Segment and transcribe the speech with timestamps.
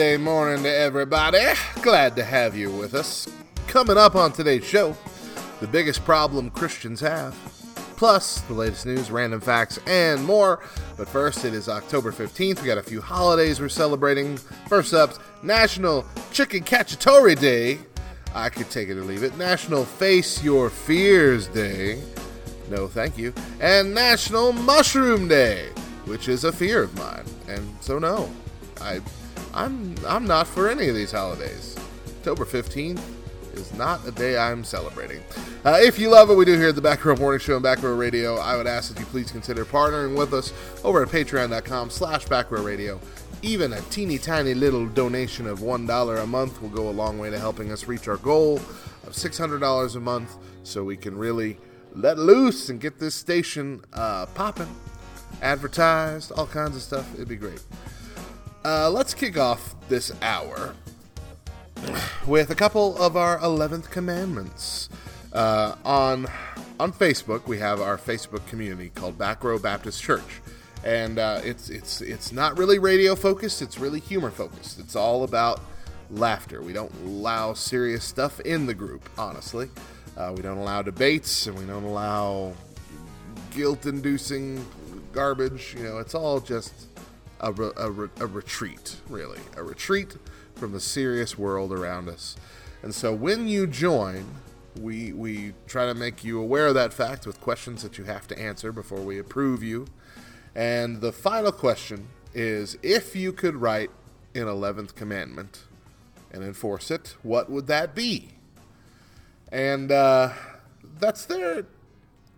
[0.00, 1.44] Tuesday morning to everybody.
[1.82, 3.28] Glad to have you with us.
[3.66, 4.96] Coming up on today's show,
[5.60, 7.34] the biggest problem Christians have,
[7.98, 10.64] plus the latest news, random facts, and more.
[10.96, 12.62] But first, it is October 15th.
[12.62, 14.38] We got a few holidays we're celebrating.
[14.68, 17.78] First up, National Chicken Cacciatore Day.
[18.34, 19.36] I could take it or leave it.
[19.36, 22.02] National Face Your Fears Day.
[22.70, 23.34] No, thank you.
[23.60, 25.68] And National Mushroom Day,
[26.06, 27.26] which is a fear of mine.
[27.48, 28.30] And so no,
[28.80, 29.02] I,
[29.54, 31.76] I'm I'm not for any of these holidays.
[32.18, 33.00] October 15th
[33.54, 35.22] is not a day I'm celebrating.
[35.64, 37.62] Uh, if you love what we do here at the Back Row Morning Show and
[37.62, 40.52] Back Row Radio, I would ask that you please consider partnering with us
[40.84, 43.00] over at patreon.com slash backrowradio.
[43.42, 47.30] Even a teeny tiny little donation of $1 a month will go a long way
[47.30, 48.56] to helping us reach our goal
[49.06, 51.58] of $600 a month so we can really
[51.94, 54.74] let loose and get this station uh, popping,
[55.42, 57.12] advertised, all kinds of stuff.
[57.14, 57.62] It'd be great.
[58.62, 60.74] Uh, let's kick off this hour
[62.26, 64.90] with a couple of our 11th commandments.
[65.32, 66.26] Uh, on
[66.78, 70.42] on Facebook, we have our Facebook community called Back Row Baptist Church,
[70.84, 73.62] and uh, it's it's it's not really radio focused.
[73.62, 74.78] It's really humor focused.
[74.78, 75.60] It's all about
[76.10, 76.60] laughter.
[76.60, 79.08] We don't allow serious stuff in the group.
[79.16, 79.70] Honestly,
[80.18, 82.52] uh, we don't allow debates, and we don't allow
[83.52, 84.66] guilt-inducing
[85.12, 85.74] garbage.
[85.78, 86.88] You know, it's all just
[87.40, 90.16] a, a, a retreat, really, a retreat
[90.54, 92.36] from the serious world around us.
[92.82, 94.26] And so when you join,
[94.78, 98.28] we we try to make you aware of that fact with questions that you have
[98.28, 99.86] to answer before we approve you.
[100.54, 103.90] And the final question is if you could write
[104.34, 105.64] an 11th commandment
[106.30, 108.28] and enforce it, what would that be?
[109.50, 110.30] And uh,
[110.98, 111.66] that's there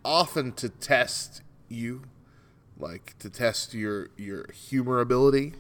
[0.05, 2.03] often to test you,
[2.83, 5.55] like to test your your humor ability,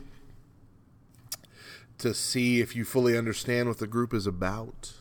[1.99, 4.95] to see if you fully understand what the group is about.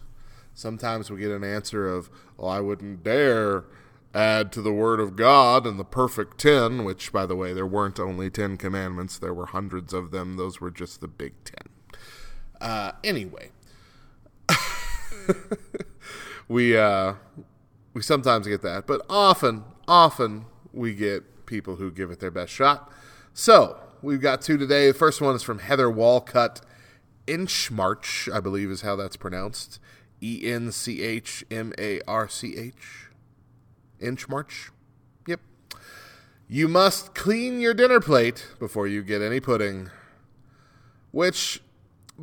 [0.54, 3.66] Sometimes we get an answer of, "Well, I wouldn't dare
[4.14, 7.66] add to the word of God and the perfect 10, which by the way, there
[7.66, 10.38] weren't only 10 commandments, there were hundreds of them.
[10.38, 11.56] Those were just the big 10.
[12.60, 13.52] Uh, anyway,
[16.48, 17.16] we uh,
[17.94, 22.52] we sometimes get that, but often, often we get people who give it their best
[22.52, 22.90] shot.
[23.34, 24.88] So we've got two today.
[24.88, 26.62] The first one is from Heather Walcott
[27.28, 29.80] Inchmarch, I believe is how that's pronounced.
[30.22, 33.10] E N C H M A R C H.
[34.02, 34.70] Inchmarch.
[35.28, 35.42] Yep.
[36.48, 39.90] You must clean your dinner plate before you get any pudding.
[41.12, 41.62] Which,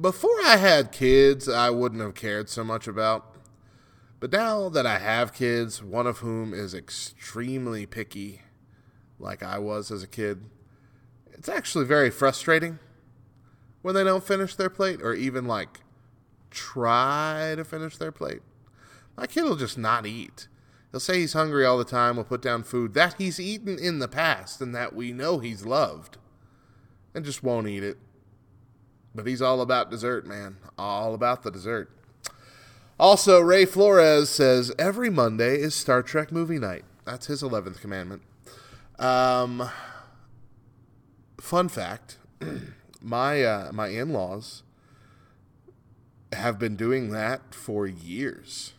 [0.00, 3.36] before I had kids, I wouldn't have cared so much about.
[4.20, 8.42] But now that I have kids, one of whom is extremely picky,
[9.18, 10.42] like I was as a kid,
[11.32, 12.78] it's actually very frustrating
[13.82, 15.80] when they don't finish their plate or even like
[16.50, 18.40] try to finish their plate.
[19.16, 20.48] My kid will just not eat.
[20.90, 23.98] He'll say he's hungry all the time, will put down food that he's eaten in
[23.98, 26.16] the past and that we know he's loved,
[27.14, 27.98] and just won't eat it.
[29.14, 30.56] But he's all about dessert, man.
[30.78, 31.90] All about the dessert.
[32.98, 36.84] Also, Ray Flores says every Monday is Star Trek movie night.
[37.04, 38.22] That's his 11th commandment.
[38.98, 39.70] Um,
[41.40, 42.18] fun fact
[43.02, 44.62] my, uh, my in laws
[46.32, 48.74] have been doing that for years.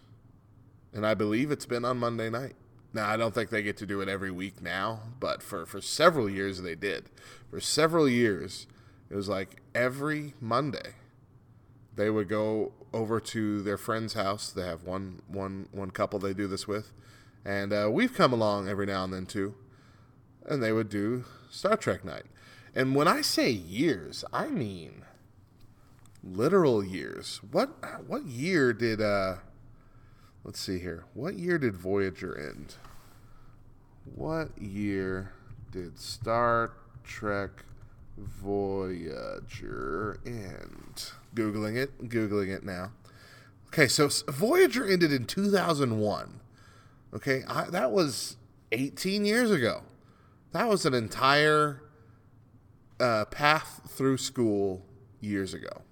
[0.93, 2.55] And I believe it's been on Monday night.
[2.93, 5.79] Now, I don't think they get to do it every week now, but for, for
[5.79, 7.05] several years they did.
[7.49, 8.65] For several years,
[9.09, 10.95] it was like every Monday
[11.95, 14.51] they would go over to their friend's house.
[14.51, 16.91] They have one, one, one couple they do this with.
[17.45, 19.55] And uh, we've come along every now and then too.
[20.45, 22.25] And they would do Star Trek night.
[22.75, 25.03] And when I say years, I mean
[26.23, 27.41] literal years.
[27.51, 27.69] What
[28.07, 29.35] what year did uh
[30.43, 31.05] let's see here.
[31.13, 32.75] What year did Voyager end?
[34.15, 35.33] What year
[35.71, 37.63] did Star Trek
[38.17, 41.11] Voyager end?
[41.35, 42.91] Googling it, Googling it now.
[43.67, 46.39] Okay, so Voyager ended in 2001.
[47.13, 48.37] Okay, I, that was
[48.71, 49.83] 18 years ago.
[50.51, 51.83] That was an entire
[52.99, 54.85] uh, path through school
[55.19, 55.83] years ago.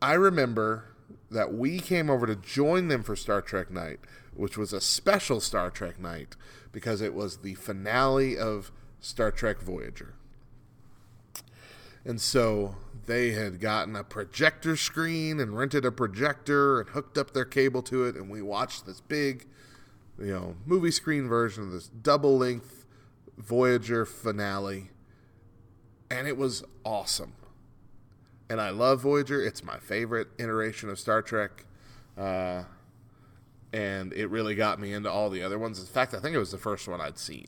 [0.00, 0.84] I remember
[1.30, 4.00] that we came over to join them for Star Trek Night,
[4.34, 6.36] which was a special Star Trek night
[6.70, 8.70] because it was the finale of
[9.00, 10.14] Star Trek Voyager.
[12.04, 12.76] And so
[13.06, 17.82] they had gotten a projector screen and rented a projector and hooked up their cable
[17.82, 19.46] to it, and we watched this big,
[20.18, 22.86] you know, movie screen version of this double length
[23.36, 24.90] Voyager finale.
[26.10, 27.34] and it was awesome.
[28.50, 29.40] And I love Voyager.
[29.44, 31.66] It's my favorite iteration of Star Trek.
[32.16, 32.64] Uh,
[33.72, 35.78] and it really got me into all the other ones.
[35.78, 37.46] In fact, I think it was the first one I'd seen.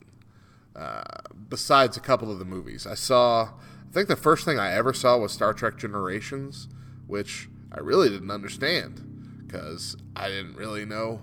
[0.75, 1.01] Uh,
[1.49, 3.49] besides a couple of the movies, I saw.
[3.89, 6.69] I think the first thing I ever saw was Star Trek Generations,
[7.07, 11.21] which I really didn't understand because I didn't really know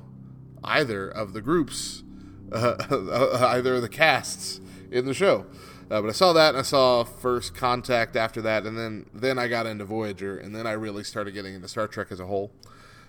[0.65, 2.03] either of the groups,
[2.53, 4.61] uh, either of the casts
[4.91, 5.47] in the show.
[5.91, 9.39] Uh, but I saw that, and I saw First Contact after that, and then then
[9.39, 12.27] I got into Voyager, and then I really started getting into Star Trek as a
[12.27, 12.53] whole.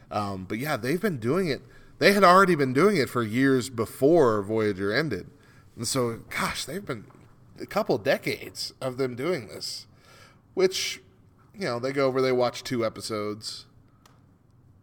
[0.10, 1.62] Um, but yeah, they've been doing it.
[1.98, 5.30] They had already been doing it for years before Voyager ended,
[5.76, 7.06] and so gosh, they've been
[7.60, 9.86] a couple decades of them doing this,
[10.54, 11.02] which
[11.54, 13.66] you know they go over, they watch two episodes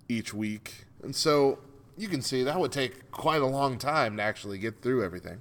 [0.07, 1.61] each week, and so
[1.97, 5.41] you can see that would take quite a long time to actually get through everything.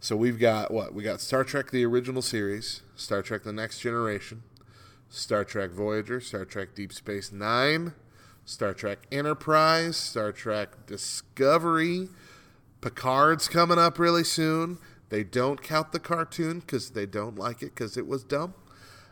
[0.00, 0.94] So we've got what?
[0.94, 4.42] We got Star Trek the original series, Star Trek the Next Generation,
[5.08, 7.92] Star Trek Voyager, Star Trek Deep Space 9,
[8.44, 12.08] Star Trek Enterprise, Star Trek Discovery.
[12.80, 14.78] Picard's coming up really soon.
[15.08, 18.54] They don't count the cartoon because they don't like it because it was dumb.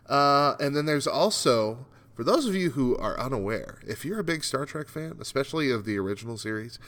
[0.08, 1.86] Uh, and then there's also,
[2.16, 5.70] for those of you who are unaware, if you're a big Star Trek fan, especially
[5.70, 6.78] of the original series,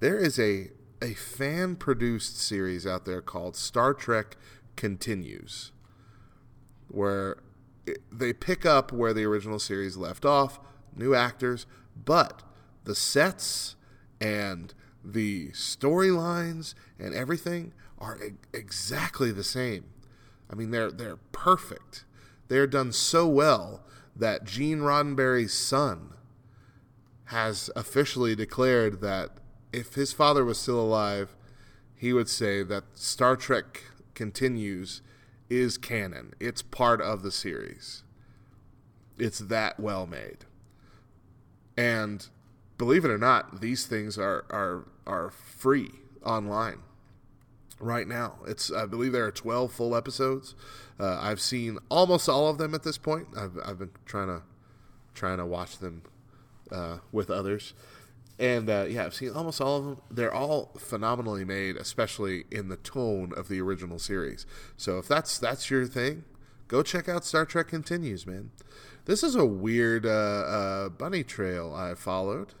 [0.00, 0.70] there is a
[1.00, 4.36] a fan produced series out there called Star Trek
[4.76, 5.72] Continues,
[6.88, 7.36] where
[7.86, 10.58] it, they pick up where the original series left off,
[10.96, 12.42] new actors, but
[12.84, 13.76] the sets
[14.20, 14.72] and
[15.04, 19.84] the storylines and everything are e- exactly the same.
[20.50, 22.06] I mean, they're they're perfect.
[22.48, 23.82] They're done so well
[24.18, 26.14] that Gene Roddenberry's son
[27.26, 29.30] has officially declared that
[29.72, 31.36] if his father was still alive,
[31.94, 33.84] he would say that Star Trek
[34.14, 35.02] continues
[35.48, 36.34] is canon.
[36.40, 38.02] It's part of the series.
[39.18, 40.44] It's that well made.
[41.76, 42.26] And
[42.76, 45.90] believe it or not, these things are are are free
[46.24, 46.80] online
[47.80, 48.38] right now.
[48.46, 50.54] It's I believe there are 12 full episodes.
[50.98, 53.28] Uh, I've seen almost all of them at this point.
[53.36, 54.42] I've I've been trying to
[55.14, 56.02] trying to watch them
[56.70, 57.74] uh, with others.
[58.38, 60.00] And uh, yeah, I've seen almost all of them.
[60.10, 64.46] They're all phenomenally made, especially in the tone of the original series.
[64.76, 66.24] So if that's that's your thing,
[66.68, 68.50] go check out Star Trek Continues, man.
[69.06, 72.54] This is a weird uh, uh, bunny trail I followed,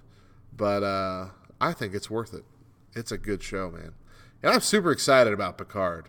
[0.56, 1.28] but uh,
[1.60, 2.44] I think it's worth it.
[2.94, 3.92] It's a good show, man,
[4.42, 6.08] and I'm super excited about Picard.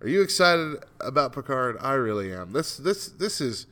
[0.00, 1.76] Are you excited about Picard?
[1.80, 2.52] I really am.
[2.52, 3.66] This this this is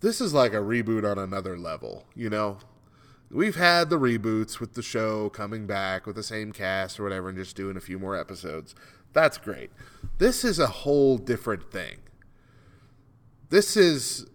[0.00, 2.58] this is like a reboot on another level, you know
[3.34, 7.28] we've had the reboots with the show coming back with the same cast or whatever
[7.28, 8.74] and just doing a few more episodes.
[9.12, 9.70] That's great.
[10.18, 11.98] This is a whole different thing.
[13.50, 14.26] This is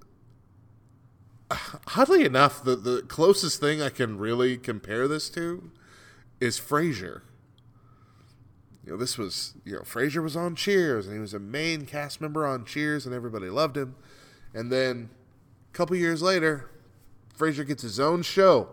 [1.96, 5.72] oddly enough the the closest thing I can really compare this to
[6.40, 7.22] is Frasier.
[8.90, 11.86] You know, this was you know Frasier was on Cheers and he was a main
[11.86, 13.96] cast member on Cheers and everybody loved him.
[14.52, 15.12] And then
[15.72, 16.72] a couple years later,
[17.38, 18.70] Frasier gets his own show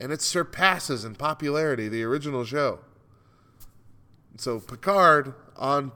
[0.00, 2.80] and it surpasses in popularity the original show.
[4.36, 5.92] So Picard on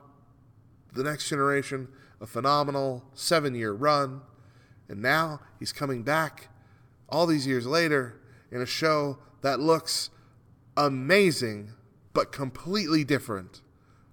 [0.93, 1.89] the next generation,
[2.21, 4.21] a phenomenal seven year run,
[4.87, 6.47] and now he's coming back
[7.09, 8.17] all these years later
[8.49, 10.09] in a show that looks
[10.77, 11.73] amazing
[12.17, 13.61] but completely different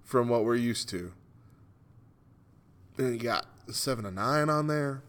[0.02, 1.10] from what we're used to.
[2.98, 5.02] And you got Seven of Nine on there.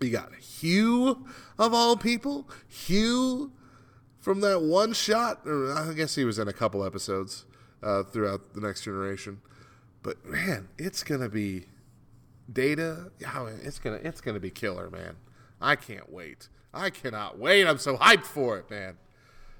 [0.00, 1.24] You got Hugh
[1.60, 2.50] of all people.
[2.66, 3.52] Hugh
[4.18, 5.42] from that one shot.
[5.46, 7.44] I guess he was in a couple episodes
[7.84, 9.40] uh, throughout the next generation.
[10.02, 11.66] But man, it's gonna be
[12.52, 13.12] data.
[13.20, 15.14] It's gonna it's gonna be killer, man.
[15.60, 16.48] I can't wait.
[16.74, 17.64] I cannot wait.
[17.64, 18.96] I'm so hyped for it, man.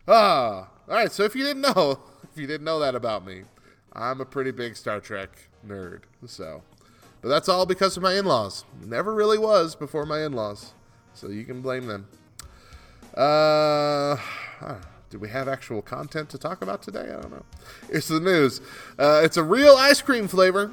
[0.08, 1.12] Ah, all right.
[1.12, 2.00] So if you didn't know,
[2.32, 3.42] if you didn't know that about me,
[3.92, 6.00] I'm a pretty big Star Trek nerd.
[6.26, 6.62] So,
[7.20, 8.64] but that's all because of my in-laws.
[8.82, 10.72] Never really was before my in-laws,
[11.12, 12.08] so you can blame them.
[13.14, 14.16] Uh,
[15.10, 17.04] do we have actual content to talk about today?
[17.10, 17.44] I don't know.
[17.90, 18.60] It's the news.
[18.98, 20.70] Uh, it's a real ice cream flavor.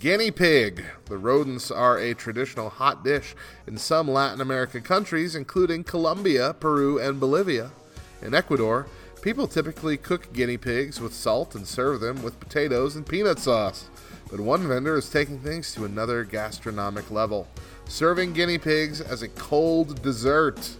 [0.00, 0.84] Guinea pig.
[1.04, 3.34] The rodents are a traditional hot dish
[3.66, 7.70] in some Latin American countries, including Colombia, Peru, and Bolivia.
[8.22, 8.86] In Ecuador,
[9.20, 13.88] people typically cook guinea pigs with salt and serve them with potatoes and peanut sauce.
[14.30, 17.48] But one vendor is taking things to another gastronomic level,
[17.86, 20.76] serving guinea pigs as a cold dessert.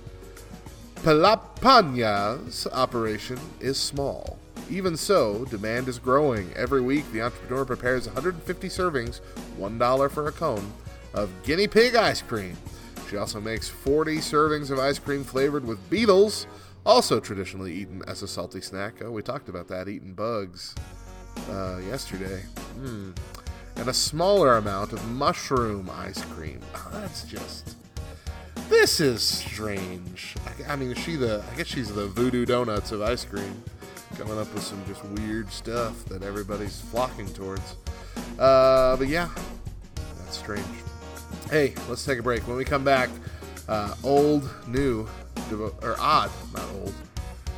[0.96, 4.38] Palapaña's operation is small.
[4.70, 6.52] Even so, demand is growing.
[6.54, 9.20] Every week, the entrepreneur prepares 150 servings,
[9.58, 10.72] $1 for a cone,
[11.12, 12.56] of guinea pig ice cream.
[13.10, 16.46] She also makes 40 servings of ice cream flavored with beetles,
[16.84, 19.02] also traditionally eaten as a salty snack.
[19.02, 20.74] Oh, we talked about that, eating bugs
[21.50, 22.42] uh, yesterday.
[22.78, 23.16] Mm.
[23.76, 26.60] And a smaller amount of mushroom ice cream.
[26.74, 27.76] Oh, that's just.
[28.68, 30.34] This is strange.
[30.46, 31.42] I, I mean, she the.
[31.50, 33.62] I guess she's the voodoo donuts of ice cream.
[34.16, 37.76] Coming up with some just weird stuff that everybody's flocking towards.
[38.38, 39.30] Uh, but yeah,
[40.18, 40.66] that's strange.
[41.48, 42.46] Hey, let's take a break.
[42.46, 43.08] When we come back,
[43.68, 45.06] uh, old, new,
[45.48, 46.94] devo- or odd, not old,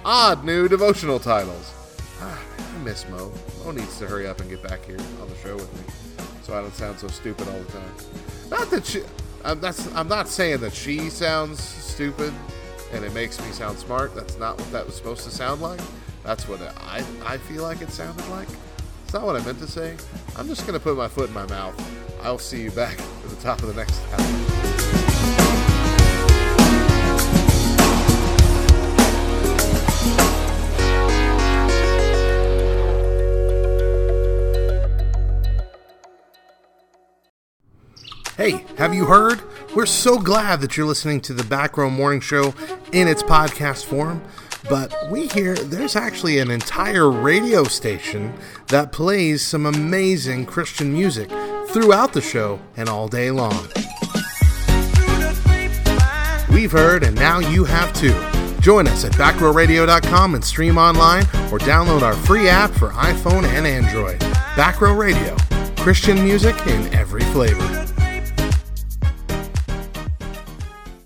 [0.05, 1.73] odd new devotional titles.
[2.21, 3.33] Ah, I miss Mo.
[3.65, 6.57] Mo needs to hurry up and get back here on the show with me, so
[6.57, 7.95] I don't sound so stupid all the time.
[8.51, 9.03] Not that she.
[9.45, 12.33] I'm, that's, I'm not saying that she sounds stupid
[12.95, 14.15] and it makes me sound smart.
[14.15, 15.81] That's not what that was supposed to sound like.
[16.23, 18.49] That's what I, I feel like it sounded like.
[19.05, 19.97] It's not what I meant to say.
[20.37, 21.75] I'm just to put my foot in my mouth.
[22.23, 24.64] I'll see you back at the top of the next hour.
[38.45, 39.41] Hey, have you heard?
[39.75, 42.53] We're so glad that you're listening to the Back Row Morning Show
[42.93, 44.23] in its podcast form.
[44.69, 48.35] But we hear there's actually an entire radio station
[48.69, 51.31] that plays some amazing Christian music
[51.69, 53.67] throughout the show and all day long.
[56.53, 58.13] We've heard, and now you have too.
[58.61, 63.67] Join us at backrowradio.com and stream online or download our free app for iPhone and
[63.67, 64.21] Android.
[64.55, 65.35] Backrow Radio,
[65.83, 67.84] Christian music in every flavor.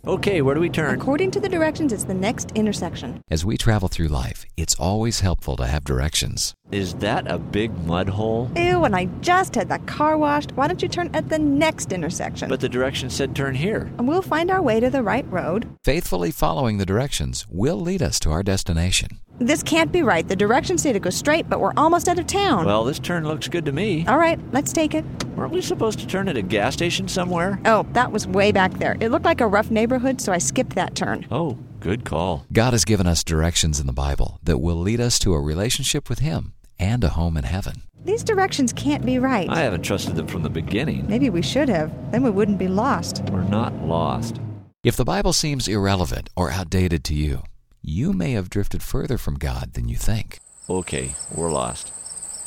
[0.08, 0.98] Okay, where do we turn?
[0.98, 3.20] According to the directions, it's the next intersection.
[3.28, 6.54] As we travel through life, it's always helpful to have directions.
[6.72, 8.50] Is that a big mud hole?
[8.56, 10.52] Ew, and I just had the car washed.
[10.52, 12.48] Why don't you turn at the next intersection?
[12.48, 13.90] But the direction said turn here.
[13.98, 15.68] and we'll find our way to the right road.
[15.84, 19.20] Faithfully following the directions will lead us to our destination.
[19.38, 20.26] This can't be right.
[20.26, 22.66] The directions say to go straight, but we're almost out of town.
[22.66, 24.04] Well, this turn looks good to me.
[24.08, 25.04] All right, let's take it.
[25.36, 27.60] Weren't we supposed to turn at a gas station somewhere?
[27.64, 28.96] Oh, that was way back there.
[28.98, 31.24] It looked like a rough neighborhood, so I skipped that turn.
[31.30, 32.46] Oh, good call.
[32.52, 36.08] God has given us directions in the Bible that will lead us to a relationship
[36.08, 37.82] with Him and a home in heaven.
[38.04, 39.48] These directions can't be right.
[39.48, 41.06] I haven't trusted them from the beginning.
[41.06, 41.92] Maybe we should have.
[42.10, 43.22] Then we wouldn't be lost.
[43.30, 44.40] We're not lost.
[44.82, 47.42] If the Bible seems irrelevant or outdated to you,
[47.82, 50.40] you may have drifted further from God than you think.
[50.68, 51.92] Okay, we're lost.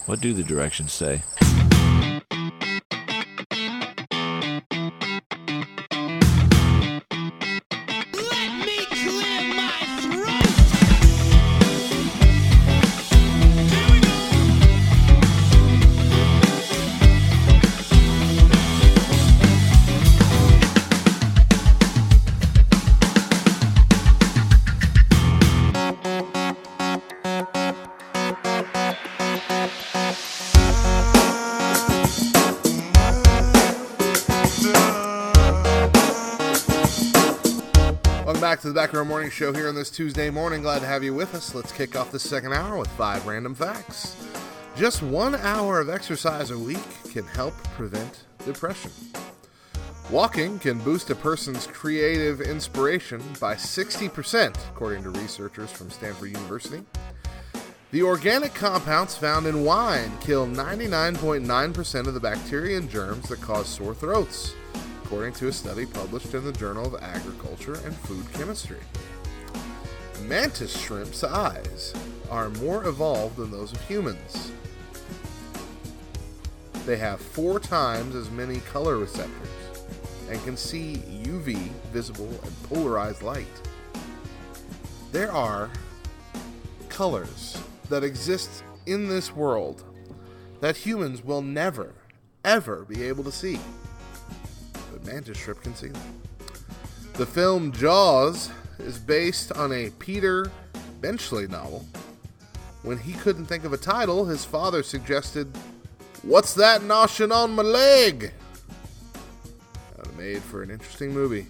[0.05, 1.23] What do the directions say?
[39.05, 40.61] Morning Show here on this Tuesday morning.
[40.61, 41.55] Glad to have you with us.
[41.55, 44.15] Let's kick off the second hour with five random facts.
[44.75, 48.91] Just one hour of exercise a week can help prevent depression.
[50.09, 56.83] Walking can boost a person's creative inspiration by 60%, according to researchers from Stanford University.
[57.91, 63.67] The organic compounds found in wine kill 99.9% of the bacteria and germs that cause
[63.67, 64.53] sore throats,
[65.11, 68.79] according to a study published in the Journal of Agriculture and Food Chemistry.
[70.21, 71.93] Mantis shrimp's eyes
[72.29, 74.53] are more evolved than those of humans.
[76.85, 79.49] They have four times as many color receptors
[80.29, 81.57] and can see UV,
[81.91, 83.45] visible, and polarized light.
[85.11, 85.69] There are
[86.87, 89.83] colors that exist in this world
[90.61, 91.95] that humans will never,
[92.45, 93.59] ever be able to see.
[95.05, 96.21] Mantis Shrimp can see them.
[97.13, 100.51] The film Jaws is based on a Peter
[101.01, 101.85] Benchley novel.
[102.83, 105.51] When he couldn't think of a title, his father suggested,
[106.23, 108.31] What's that noshing on my leg?
[109.97, 111.47] That made for an interesting movie.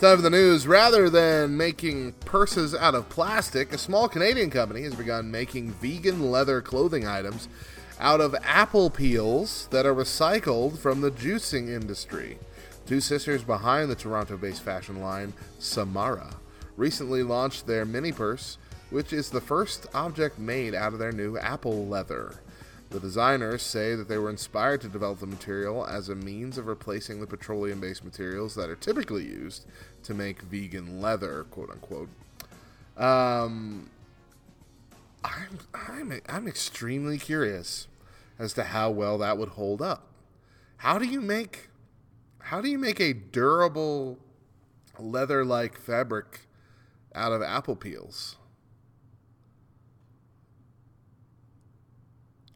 [0.00, 0.64] Time for the news.
[0.66, 6.30] Rather than making purses out of plastic, a small Canadian company has begun making vegan
[6.30, 7.48] leather clothing items
[8.00, 12.38] out of apple peels that are recycled from the juicing industry.
[12.86, 16.36] Two sisters behind the Toronto based fashion line, Samara,
[16.76, 18.56] recently launched their mini purse,
[18.90, 22.36] which is the first object made out of their new apple leather.
[22.90, 26.66] The designers say that they were inspired to develop the material as a means of
[26.66, 29.66] replacing the petroleum based materials that are typically used
[30.04, 32.08] to make vegan leather, quote unquote.
[32.96, 33.90] Um,
[35.24, 37.88] I'm, I'm, I'm extremely curious
[38.38, 40.06] as to how well that would hold up.
[40.78, 41.68] How do you make
[42.48, 44.18] how do you make a durable
[44.98, 46.46] leather like fabric
[47.14, 48.36] out of apple peels?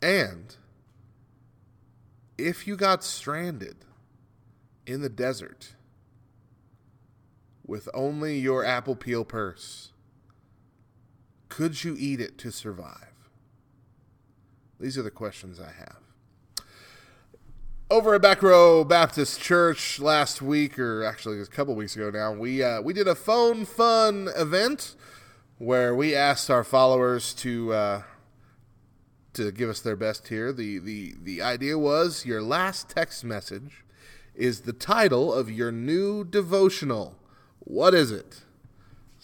[0.00, 0.56] And
[2.38, 3.76] if you got stranded
[4.86, 5.74] in the desert
[7.66, 9.91] with only your apple peel purse,
[11.52, 13.12] could you eat it to survive?
[14.80, 15.98] These are the questions I have.
[17.90, 22.32] Over at Back Row Baptist Church last week, or actually a couple weeks ago now,
[22.32, 24.96] we uh, we did a phone fun event
[25.58, 28.02] where we asked our followers to uh,
[29.34, 30.54] to give us their best here.
[30.54, 33.84] The, the, the idea was your last text message
[34.34, 37.14] is the title of your new devotional.
[37.58, 38.40] What is it?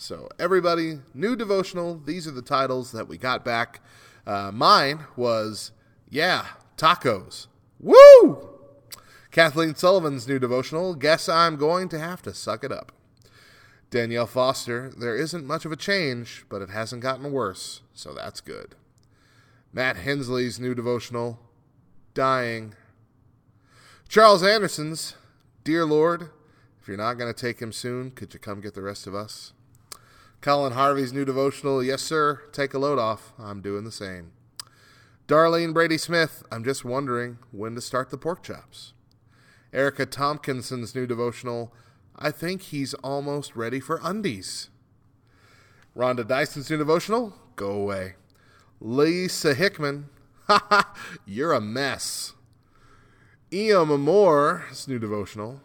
[0.00, 1.98] So, everybody, new devotional.
[1.98, 3.80] These are the titles that we got back.
[4.24, 5.72] Uh, mine was,
[6.08, 7.48] yeah, tacos.
[7.80, 8.48] Woo!
[9.32, 12.92] Kathleen Sullivan's new devotional, Guess I'm Going to Have to Suck It Up.
[13.90, 18.40] Danielle Foster, there isn't much of a change, but it hasn't gotten worse, so that's
[18.40, 18.76] good.
[19.72, 21.40] Matt Hensley's new devotional,
[22.14, 22.74] Dying.
[24.08, 25.16] Charles Anderson's,
[25.64, 26.30] Dear Lord,
[26.80, 29.14] if you're not going to take him soon, could you come get the rest of
[29.16, 29.54] us?
[30.40, 33.32] Colin Harvey's new devotional, Yes, sir, take a load off.
[33.38, 34.32] I'm doing the same.
[35.26, 38.92] Darlene Brady Smith, I'm just wondering when to start the pork chops.
[39.72, 41.74] Erica Tompkinson's new devotional,
[42.16, 44.70] I think he's almost ready for undies.
[45.96, 48.14] Rhonda Dyson's new devotional, Go away.
[48.80, 50.08] Lisa Hickman,
[50.46, 50.94] ha
[51.26, 52.34] you're a mess.
[53.50, 55.60] Eom Moore's new devotional,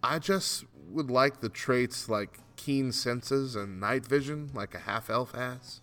[0.00, 5.08] I just would like the traits like keen senses and night vision, like a half
[5.08, 5.80] elf has.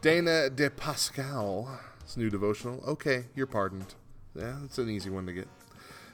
[0.00, 3.94] Dana De Pascal's new devotional, okay, you're pardoned.
[4.34, 5.48] Yeah, it's an easy one to get.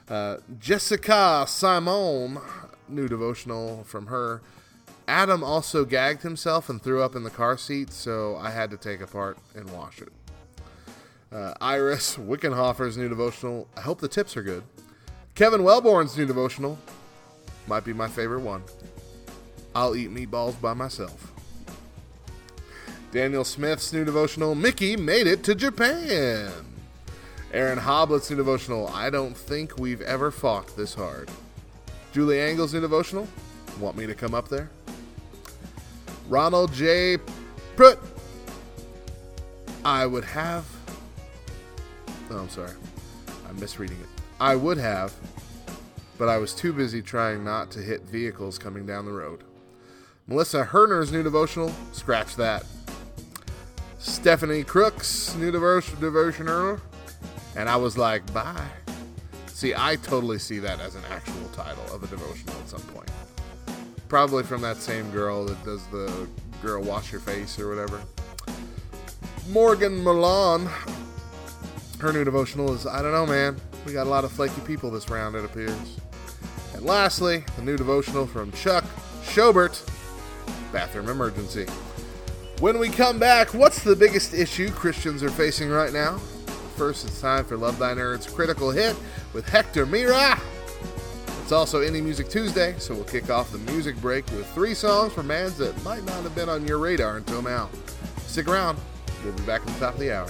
[0.09, 2.41] Uh, Jessica Simone,
[2.89, 4.41] new devotional from her.
[5.07, 8.77] Adam also gagged himself and threw up in the car seat, so I had to
[8.77, 10.11] take apart and wash it.
[11.31, 13.69] Uh, Iris Wickenhofer's new devotional.
[13.77, 14.63] I hope the tips are good.
[15.33, 16.77] Kevin Wellborn's new devotional
[17.67, 18.61] might be my favorite one.
[19.75, 21.33] I'll eat meatballs by myself.
[23.11, 24.55] Daniel Smith's new devotional.
[24.55, 26.49] Mickey made it to Japan.
[27.53, 28.87] Aaron Hoblett's new devotional.
[28.87, 31.29] I don't think we've ever fought this hard.
[32.13, 33.27] Julie Angle's new devotional.
[33.79, 34.69] Want me to come up there?
[36.29, 37.17] Ronald J.
[37.75, 37.99] Pruitt.
[39.83, 40.65] I would have.
[42.31, 42.71] Oh, I'm sorry.
[43.47, 44.21] I'm misreading it.
[44.39, 45.13] I would have,
[46.17, 49.43] but I was too busy trying not to hit vehicles coming down the road.
[50.27, 51.71] Melissa Herner's new devotional.
[51.91, 52.65] Scratch that.
[53.99, 56.79] Stephanie Crook's new devotion, devotional.
[57.55, 58.67] And I was like, bye.
[59.47, 63.09] See, I totally see that as an actual title of a devotional at some point.
[64.09, 66.27] Probably from that same girl that does the
[66.61, 68.01] girl wash your face or whatever.
[69.49, 70.67] Morgan Milan.
[71.99, 73.57] Her new devotional is I don't know, man.
[73.85, 75.99] We got a lot of flaky people this round, it appears.
[76.73, 78.83] And lastly, the new devotional from Chuck
[79.23, 79.87] Schobert
[80.75, 81.65] Bathroom Emergency.
[82.59, 86.17] When we come back, what's the biggest issue Christians are facing right now?
[86.75, 88.93] First, it's time for Love Thy Nerds Critical Hit
[89.31, 90.37] with Hector Mira.
[91.41, 95.13] It's also Indie Music Tuesday, so we'll kick off the music break with three songs
[95.13, 97.69] from bands that might not have been on your radar until now.
[98.27, 98.77] Stick around,
[99.23, 100.27] we'll be back at the top of the hour.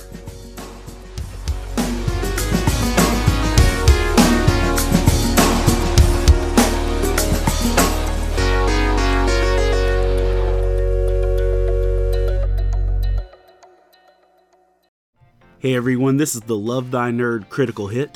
[15.66, 18.16] Hey everyone, this is the Love Thy Nerd Critical Hit.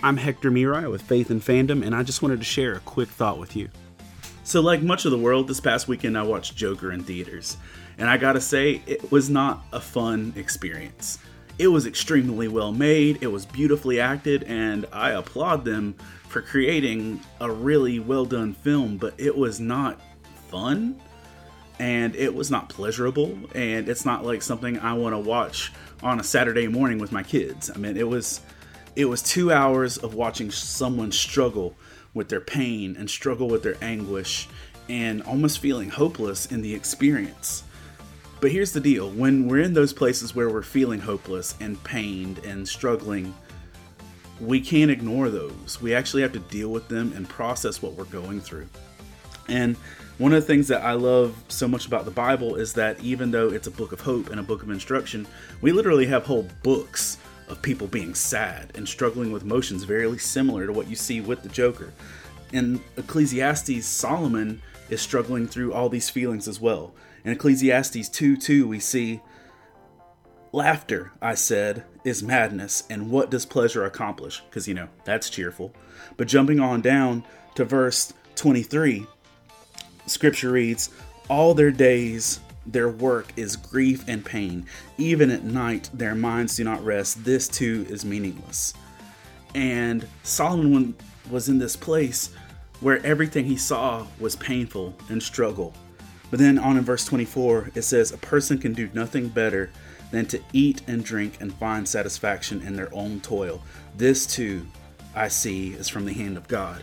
[0.00, 3.08] I'm Hector Mirai with Faith and Fandom, and I just wanted to share a quick
[3.08, 3.68] thought with you.
[4.44, 7.56] So, like much of the world, this past weekend I watched Joker in theaters,
[7.98, 11.18] and I gotta say, it was not a fun experience.
[11.58, 15.94] It was extremely well made, it was beautifully acted, and I applaud them
[16.28, 20.00] for creating a really well done film, but it was not
[20.48, 21.00] fun
[21.78, 26.20] and it was not pleasurable and it's not like something I want to watch on
[26.20, 27.70] a Saturday morning with my kids.
[27.74, 28.40] I mean, it was
[28.96, 31.76] it was 2 hours of watching someone struggle
[32.14, 34.48] with their pain and struggle with their anguish
[34.88, 37.62] and almost feeling hopeless in the experience.
[38.40, 42.38] But here's the deal when we're in those places where we're feeling hopeless and pained
[42.38, 43.34] and struggling,
[44.40, 45.80] we can't ignore those.
[45.82, 48.68] We actually have to deal with them and process what we're going through.
[49.48, 49.76] And
[50.18, 53.30] one of the things that I love so much about the Bible is that even
[53.30, 55.26] though it's a book of hope and a book of instruction,
[55.60, 60.66] we literally have whole books of people being sad and struggling with emotions very similar
[60.66, 61.92] to what you see with the Joker.
[62.52, 66.94] In Ecclesiastes, Solomon is struggling through all these feelings as well.
[67.24, 69.20] In Ecclesiastes 2 2, we see
[70.52, 74.40] Laughter, I said, is madness, and what does pleasure accomplish?
[74.48, 75.74] Because, you know, that's cheerful.
[76.16, 77.24] But jumping on down
[77.56, 79.06] to verse 23,
[80.08, 80.90] scripture reads,
[81.28, 84.66] All their days, their work is grief and pain.
[84.98, 87.24] Even at night, their minds do not rest.
[87.24, 88.74] This too is meaningless.
[89.54, 90.94] And Solomon
[91.30, 92.30] was in this place
[92.80, 95.74] where everything he saw was painful and struggle.
[96.30, 99.70] But then on in verse 24, it says, A person can do nothing better
[100.10, 103.62] than to eat and drink and find satisfaction in their own toil.
[103.96, 104.66] This too,
[105.14, 106.82] I see, is from the hand of God.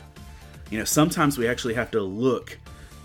[0.71, 2.57] You know, sometimes we actually have to look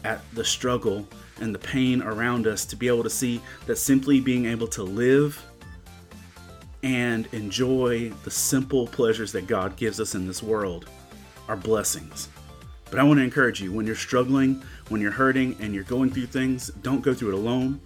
[0.05, 1.07] at the struggle
[1.41, 4.83] and the pain around us to be able to see that simply being able to
[4.83, 5.43] live
[6.83, 10.89] and enjoy the simple pleasures that God gives us in this world
[11.49, 12.29] are blessings.
[12.91, 16.11] But I want to encourage you when you're struggling, when you're hurting, and you're going
[16.11, 17.81] through things, don't go through it alone.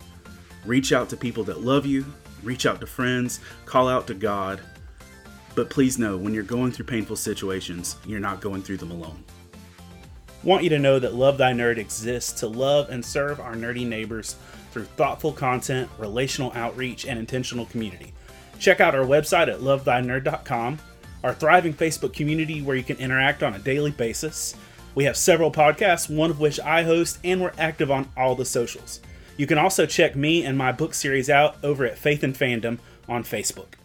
[0.64, 2.07] Reach out to people that love you,
[2.42, 4.61] reach out to friends, call out to God.
[5.55, 9.22] But please know when you're going through painful situations, you're not going through them alone.
[10.45, 13.87] Want you to know that Love Thy Nerd exists to love and serve our nerdy
[13.87, 14.37] neighbors
[14.73, 18.13] through thoughtful content, relational outreach, and intentional community.
[18.59, 20.79] Check out our website at lovethynerd.com,
[21.23, 24.55] our thriving Facebook community where you can interact on a daily basis.
[24.95, 28.45] We have several podcasts, one of which I host, and we're active on all the
[28.45, 29.01] socials.
[29.39, 32.79] You can also check me and my book series out over at Faith and Fandom
[33.09, 33.77] on Facebook.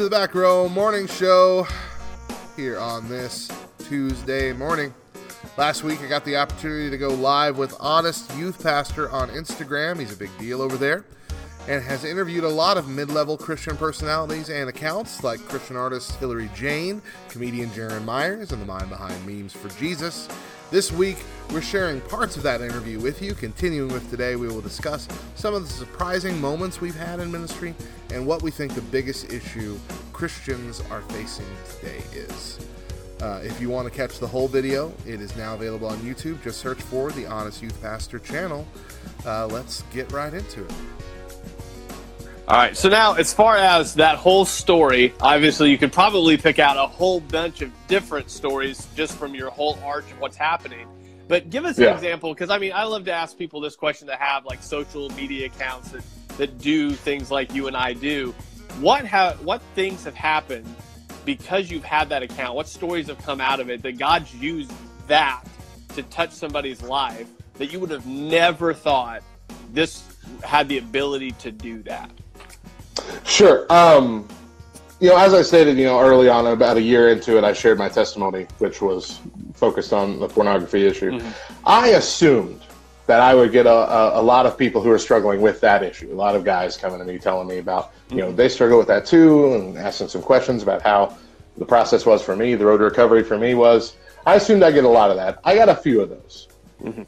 [0.00, 1.66] To the Back Row Morning Show
[2.56, 4.94] here on this Tuesday morning.
[5.58, 10.00] Last week, I got the opportunity to go live with Honest Youth Pastor on Instagram.
[10.00, 11.04] He's a big deal over there
[11.68, 16.12] and has interviewed a lot of mid level Christian personalities and accounts like Christian artist
[16.12, 20.30] Hillary Jane, comedian Jaron Myers, and the mind behind Memes for Jesus.
[20.70, 21.16] This week,
[21.50, 23.34] we're sharing parts of that interview with you.
[23.34, 27.74] Continuing with today, we will discuss some of the surprising moments we've had in ministry
[28.14, 29.76] and what we think the biggest issue
[30.12, 32.64] Christians are facing today is.
[33.20, 36.40] Uh, if you want to catch the whole video, it is now available on YouTube.
[36.40, 38.64] Just search for the Honest Youth Pastor channel.
[39.26, 40.72] Uh, let's get right into it.
[42.50, 42.76] All right.
[42.76, 46.84] So now, as far as that whole story, obviously you could probably pick out a
[46.84, 50.88] whole bunch of different stories just from your whole arch of what's happening.
[51.28, 54.08] But give us an example, because I mean, I love to ask people this question
[54.08, 56.02] that have like social media accounts that,
[56.38, 58.34] that do things like you and I do.
[58.80, 60.66] What ha- what things have happened
[61.24, 62.56] because you've had that account?
[62.56, 64.72] What stories have come out of it that God's used
[65.06, 65.44] that
[65.94, 69.22] to touch somebody's life that you would have never thought
[69.72, 70.02] this
[70.42, 72.10] had the ability to do that?
[73.30, 73.64] Sure.
[73.70, 74.26] Um,
[74.98, 77.52] you know, as I stated, you know, early on, about a year into it, I
[77.52, 79.20] shared my testimony, which was
[79.54, 81.12] focused on the pornography issue.
[81.12, 81.30] Mm-hmm.
[81.64, 82.60] I assumed
[83.06, 85.82] that I would get a, a, a lot of people who are struggling with that
[85.82, 86.12] issue.
[86.12, 88.36] A lot of guys coming to me telling me about, you know, mm-hmm.
[88.36, 91.16] they struggle with that too, and asking some questions about how
[91.56, 93.96] the process was for me, the road to recovery for me was.
[94.26, 95.40] I assumed I'd get a lot of that.
[95.44, 96.48] I got a few of those.
[96.82, 97.04] Mm-hmm.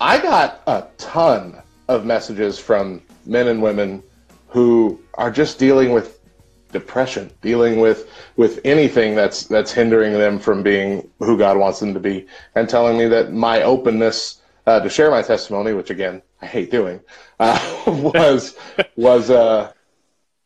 [0.00, 4.02] I got a ton of messages from men and women
[4.50, 6.20] who are just dealing with
[6.72, 11.94] depression, dealing with with anything that's that's hindering them from being who God wants them
[11.94, 16.22] to be, and telling me that my openness uh, to share my testimony, which again
[16.42, 17.00] I hate doing,
[17.38, 18.56] uh, was
[18.96, 19.72] was uh,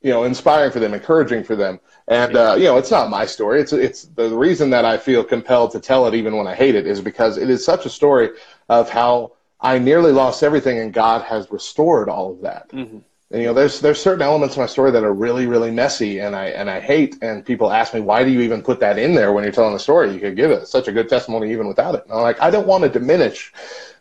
[0.02, 3.26] you know inspiring for them, encouraging for them, and uh, you know it's not my
[3.26, 3.60] story.
[3.60, 6.74] It's it's the reason that I feel compelled to tell it, even when I hate
[6.74, 8.30] it, is because it is such a story
[8.68, 12.70] of how I nearly lost everything, and God has restored all of that.
[13.34, 16.20] And, you know, there's there's certain elements of my story that are really really messy,
[16.20, 17.18] and I and I hate.
[17.20, 19.74] And people ask me, why do you even put that in there when you're telling
[19.74, 20.12] a story?
[20.14, 22.04] You could give it such a good testimony even without it.
[22.04, 23.52] And I'm like, I don't want to diminish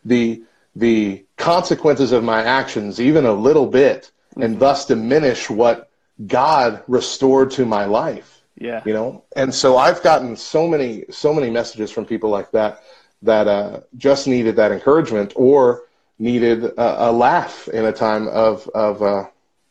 [0.05, 0.43] the
[0.75, 5.89] the consequences of my actions even a little bit, and thus diminish what
[6.27, 8.81] God restored to my life Yeah.
[8.85, 12.83] you know and so i've gotten so many so many messages from people like that
[13.23, 15.83] that uh, just needed that encouragement or
[16.19, 19.25] needed a, a laugh in a time of of uh,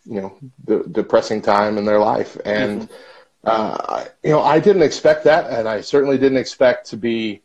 [0.04, 2.36] you know the depressing time in their life.
[2.44, 2.88] And
[3.44, 7.42] uh, you know i didn't expect that and i certainly didn't expect to be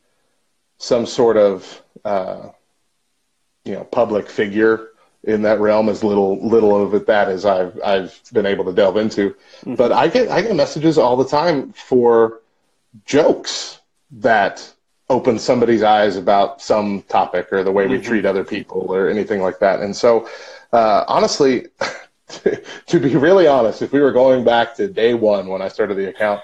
[0.77, 2.49] some sort of uh,
[3.65, 4.89] you know public figure
[5.23, 8.73] in that realm as little little of it that as I've I've been able to
[8.73, 9.35] delve into.
[9.65, 12.41] But I get I get messages all the time for
[13.05, 13.81] jokes
[14.11, 14.73] that
[15.09, 19.41] open somebody's eyes about some topic or the way we treat other people or anything
[19.41, 19.79] like that.
[19.79, 20.27] And so
[20.73, 21.67] uh, honestly,
[22.87, 25.95] to be really honest, if we were going back to day one when I started
[25.95, 26.41] the account,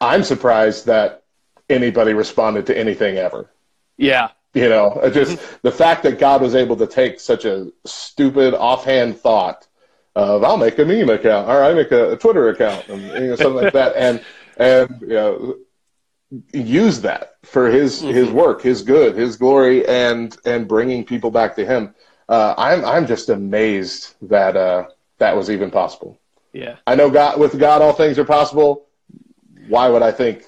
[0.00, 1.24] I'm surprised that
[1.68, 3.50] anybody responded to anything ever.
[3.96, 4.28] Yeah.
[4.54, 9.18] You know, just the fact that God was able to take such a stupid offhand
[9.18, 9.66] thought
[10.16, 13.28] of I'll make a meme account or I make a, a Twitter account and you
[13.28, 14.24] know, something like that, and
[14.56, 15.56] and you know
[16.52, 21.56] use that for his his work, his good, his glory, and and bringing people back
[21.56, 21.94] to Him.
[22.28, 24.88] Uh, I'm I'm just amazed that uh,
[25.18, 26.18] that was even possible.
[26.52, 26.76] Yeah.
[26.86, 28.86] I know God with God all things are possible.
[29.68, 30.44] Why would I think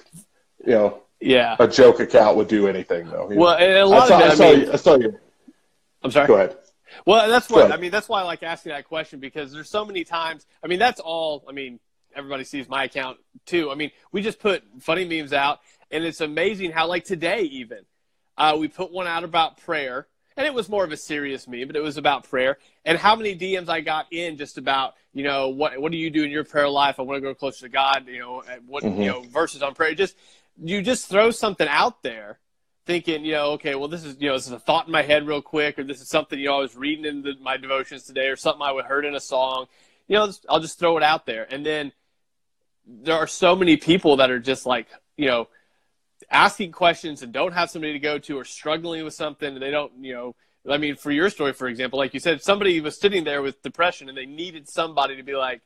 [0.65, 1.55] you know Yeah.
[1.59, 3.27] a joke account would do anything though?
[3.27, 3.35] Know?
[3.37, 5.19] Well, a I lot saw, of it, I I saw, mean, you, I saw you.
[6.03, 6.27] I'm sorry.
[6.27, 6.57] Go ahead.
[7.05, 7.71] Well, that's what.
[7.71, 7.91] I mean.
[7.91, 10.45] That's why I like asking that question because there's so many times.
[10.63, 11.43] I mean, that's all.
[11.47, 11.79] I mean,
[12.15, 13.71] everybody sees my account too.
[13.71, 17.79] I mean, we just put funny memes out, and it's amazing how, like today, even
[18.37, 21.67] uh, we put one out about prayer, and it was more of a serious meme,
[21.67, 22.57] but it was about prayer.
[22.85, 26.09] And how many DMs I got in just about, you know, what what do you
[26.09, 26.99] do in your prayer life?
[26.99, 28.07] I want to go closer to God.
[28.07, 29.01] You know, and what Mm-hmm.
[29.01, 29.93] you know verses on prayer.
[29.93, 30.15] Just
[30.61, 32.39] you just throw something out there
[32.85, 35.03] thinking, you know, okay, well, this is, you know, this is a thought in my
[35.03, 37.55] head real quick, or this is something, you know, I was reading in the, my
[37.55, 39.67] devotions today, or something I would heard in a song.
[40.07, 41.47] You know, just- I'll just throw it out there.
[41.53, 41.91] And then
[42.85, 45.47] there are so many people that are just like, you know,
[46.29, 49.71] asking questions and don't have somebody to go to or struggling with something and they
[49.71, 50.35] don't, you know,
[50.69, 53.61] I mean, for your story, for example, like you said, somebody was sitting there with
[53.63, 55.61] depression and they needed somebody to be like,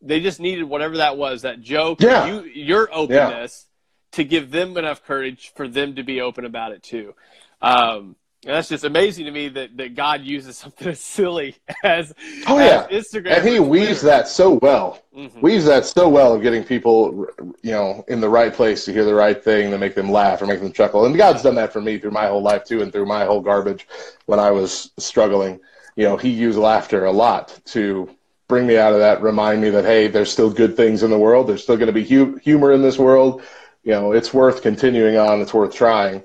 [0.00, 2.26] they just needed whatever that was, that joke, Yeah.
[2.26, 3.66] you, your openness
[4.12, 7.14] to give them enough courage for them to be open about it too.
[7.60, 12.12] Um, and that's just amazing to me that, that God uses something as silly as,
[12.46, 13.36] Oh as yeah, Instagram.
[13.38, 15.02] and he weaves that so well.
[15.16, 15.42] Mhm.
[15.42, 17.26] Weaves that so well of getting people,
[17.62, 20.40] you know, in the right place to hear the right thing to make them laugh
[20.40, 21.04] or make them chuckle.
[21.04, 23.40] And God's done that for me through my whole life too, and through my whole
[23.40, 23.86] garbage
[24.26, 25.60] when I was struggling.
[25.96, 28.08] You know, He used laughter a lot to
[28.48, 29.20] bring me out of that.
[29.22, 31.46] Remind me that hey, there's still good things in the world.
[31.46, 33.42] There's still going to be hu- humor in this world.
[33.82, 35.40] You know, it's worth continuing on.
[35.42, 36.22] It's worth trying.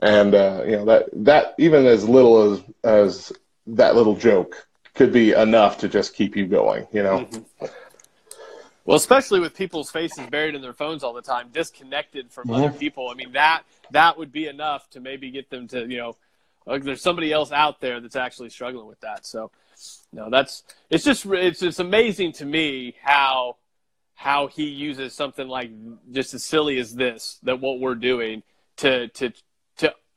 [0.00, 3.32] And uh, you know that that even as little as as
[3.66, 6.86] that little joke could be enough to just keep you going.
[6.92, 7.28] You know.
[8.84, 12.70] Well, especially with people's faces buried in their phones all the time, disconnected from other
[12.70, 13.10] people.
[13.10, 16.16] I mean, that that would be enough to maybe get them to, you know,
[16.64, 19.26] like there's somebody else out there that's actually struggling with that.
[19.26, 19.50] So,
[20.10, 23.56] no, that's it's just it's just amazing to me how
[24.14, 25.70] how he uses something like
[26.10, 28.42] just as silly as this that what we're doing
[28.78, 29.32] to to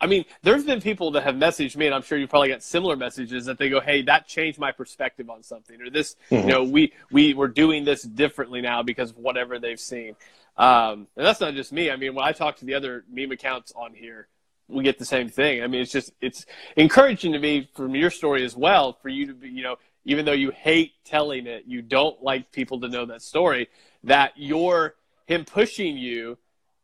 [0.01, 2.63] I mean, there's been people that have messaged me, and I'm sure you probably got
[2.63, 6.43] similar messages that they go, "Hey, that changed my perspective on something," or this, you
[6.43, 10.15] know, we we we're doing this differently now because of whatever they've seen.
[10.57, 11.91] Um, and that's not just me.
[11.91, 14.27] I mean, when I talk to the other meme accounts on here,
[14.67, 15.61] we get the same thing.
[15.63, 19.27] I mean, it's just it's encouraging to me from your story as well for you
[19.27, 22.87] to be, you know, even though you hate telling it, you don't like people to
[22.87, 23.69] know that story.
[24.03, 24.95] That you're
[25.27, 26.39] him pushing you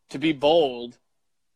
[0.09, 0.97] to be bold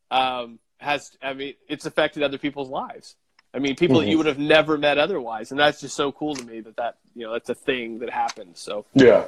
[0.10, 3.16] um, has I mean it's affected other people's lives.
[3.54, 6.36] I mean people that you would have never met otherwise, and that's just so cool
[6.36, 8.60] to me that that you know that's a thing that happens.
[8.60, 9.26] So Yeah.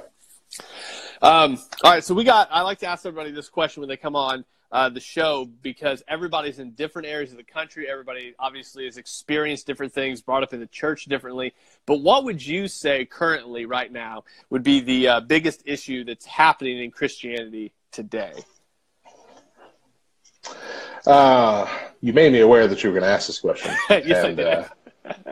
[1.21, 2.47] um, all right, so we got.
[2.51, 6.03] I like to ask everybody this question when they come on uh, the show because
[6.07, 7.87] everybody's in different areas of the country.
[7.87, 11.53] Everybody obviously has experienced different things, brought up in the church differently.
[11.85, 16.25] But what would you say currently, right now, would be the uh, biggest issue that's
[16.25, 18.33] happening in Christianity today?
[21.05, 21.67] Uh,
[22.01, 23.73] you made me aware that you were going to ask this question.
[23.89, 24.47] Yes, I and, did.
[24.47, 24.67] Uh,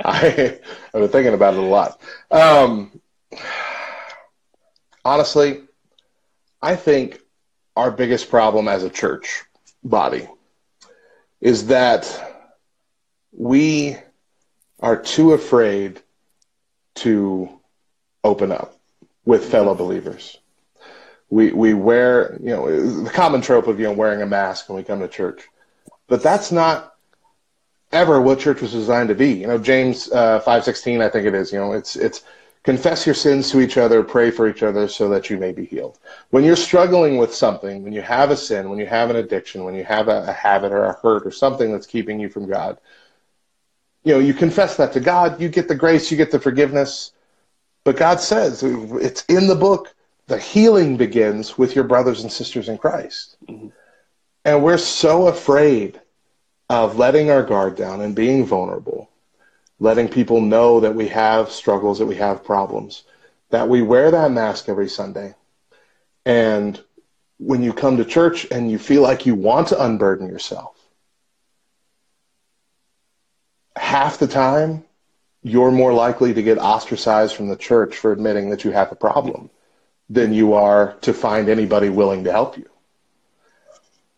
[0.03, 0.59] I,
[0.93, 2.01] I've been thinking about it a lot.
[2.29, 2.99] Um,
[5.03, 5.61] honestly,
[6.61, 7.19] I think
[7.75, 9.43] our biggest problem as a church
[9.83, 10.27] body
[11.39, 12.31] is that
[13.31, 13.97] we
[14.79, 16.01] are too afraid
[16.95, 17.49] to
[18.23, 18.79] open up
[19.25, 20.37] with fellow believers.
[21.29, 24.75] We we wear you know the common trope of you know wearing a mask when
[24.75, 25.47] we come to church,
[26.11, 26.97] but that's not
[27.93, 29.31] ever what church was designed to be.
[29.31, 31.53] You know James uh, five sixteen I think it is.
[31.53, 32.25] You know it's it's
[32.63, 35.63] confess your sins to each other, pray for each other so that you may be
[35.63, 35.99] healed.
[36.31, 39.63] When you're struggling with something, when you have a sin, when you have an addiction,
[39.63, 42.45] when you have a, a habit or a hurt or something that's keeping you from
[42.45, 42.77] God,
[44.03, 45.39] you know you confess that to God.
[45.39, 47.13] You get the grace, you get the forgiveness.
[47.85, 49.95] But God says it's in the book
[50.27, 53.37] the healing begins with your brothers and sisters in Christ.
[54.43, 56.00] And we're so afraid
[56.71, 59.09] of letting our guard down and being vulnerable,
[59.81, 63.03] letting people know that we have struggles, that we have problems,
[63.49, 65.35] that we wear that mask every Sunday.
[66.25, 66.81] And
[67.39, 70.77] when you come to church and you feel like you want to unburden yourself,
[73.75, 74.85] half the time
[75.43, 78.95] you're more likely to get ostracized from the church for admitting that you have a
[78.95, 79.49] problem
[80.09, 82.70] than you are to find anybody willing to help you.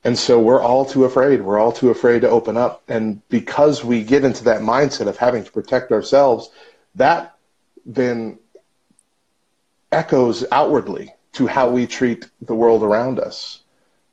[0.03, 1.41] And so we're all too afraid.
[1.41, 2.83] We're all too afraid to open up.
[2.89, 6.49] And because we get into that mindset of having to protect ourselves,
[6.95, 7.37] that
[7.85, 8.37] then
[9.91, 13.61] echoes outwardly to how we treat the world around us.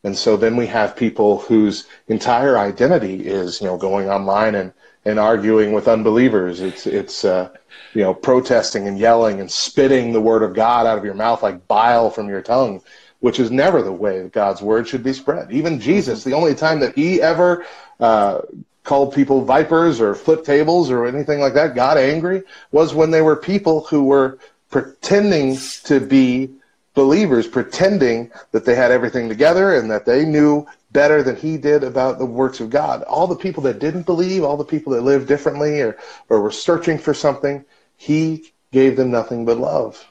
[0.05, 4.73] And so then we have people whose entire identity is, you know, going online and,
[5.05, 6.61] and arguing with unbelievers.
[6.61, 7.51] It's, it's, uh,
[7.93, 11.43] you know, protesting and yelling and spitting the word of God out of your mouth
[11.43, 12.83] like bile from your tongue,
[13.21, 15.53] which is never the way that God's word should be spread.
[15.53, 17.65] Even Jesus, the only time that he ever,
[18.01, 18.41] uh,
[18.83, 23.21] called people vipers or flip tables or anything like that, got angry, was when they
[23.21, 24.39] were people who were
[24.71, 26.51] pretending to be
[26.95, 31.85] believers pretending that they had everything together and that they knew better than he did
[31.85, 33.03] about the works of God.
[33.05, 35.97] All the people that didn't believe, all the people that lived differently or,
[36.29, 37.65] or were searching for something,
[37.97, 40.05] he gave them nothing but love.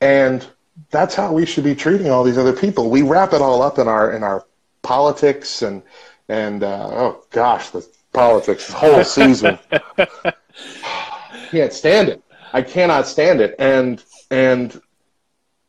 [0.00, 0.46] And
[0.90, 2.90] that's how we should be treating all these other people.
[2.90, 4.44] We wrap it all up in our in our
[4.82, 5.82] politics and
[6.28, 9.58] and uh, oh gosh, the politics the whole season.
[11.50, 12.22] Can't stand it.
[12.52, 13.54] I cannot stand it.
[13.58, 14.80] And and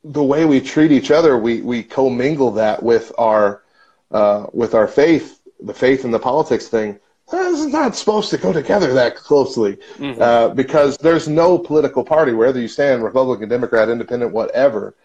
[0.04, 3.64] the way we treat each other, we, we commingle that with our
[4.12, 7.00] uh, with our faith, the faith and the politics thing.
[7.32, 10.22] This is not supposed to go together that closely Mm-hmm.
[10.22, 14.96] uh, because there's no political party, whether you stand Republican, Democrat, Independent, whatever,